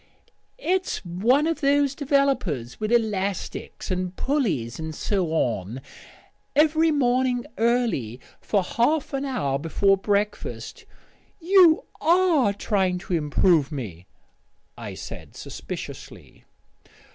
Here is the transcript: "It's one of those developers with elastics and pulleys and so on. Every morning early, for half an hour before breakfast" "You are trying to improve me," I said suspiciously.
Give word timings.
"It's 0.57 1.05
one 1.05 1.45
of 1.45 1.61
those 1.61 1.93
developers 1.93 2.79
with 2.79 2.91
elastics 2.91 3.91
and 3.91 4.15
pulleys 4.15 4.79
and 4.79 4.95
so 4.95 5.27
on. 5.27 5.79
Every 6.55 6.89
morning 6.89 7.45
early, 7.59 8.19
for 8.39 8.63
half 8.63 9.13
an 9.13 9.25
hour 9.25 9.59
before 9.59 9.97
breakfast" 9.97 10.85
"You 11.53 11.83
are 12.01 12.51
trying 12.51 12.97
to 12.97 13.13
improve 13.13 13.71
me," 13.71 14.07
I 14.75 14.95
said 14.95 15.35
suspiciously. 15.35 16.45